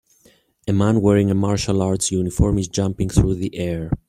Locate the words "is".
2.57-2.67